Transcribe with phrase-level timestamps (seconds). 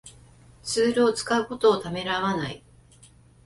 [0.63, 2.63] ツールを使うことをためらわない